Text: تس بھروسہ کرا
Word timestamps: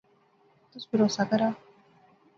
تس 0.71 0.83
بھروسہ 0.89 1.23
کرا 1.29 1.49